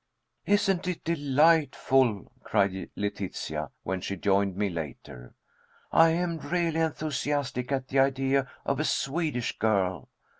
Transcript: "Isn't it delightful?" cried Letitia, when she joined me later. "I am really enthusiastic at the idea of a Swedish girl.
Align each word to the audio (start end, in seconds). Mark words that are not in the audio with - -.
"Isn't 0.47 0.87
it 0.87 1.03
delightful?" 1.03 2.31
cried 2.43 2.89
Letitia, 2.95 3.69
when 3.83 4.01
she 4.01 4.15
joined 4.17 4.55
me 4.57 4.67
later. 4.67 5.35
"I 5.91 6.09
am 6.09 6.39
really 6.39 6.79
enthusiastic 6.79 7.71
at 7.71 7.89
the 7.89 7.99
idea 7.99 8.49
of 8.65 8.79
a 8.79 8.83
Swedish 8.83 9.55
girl. 9.59 10.09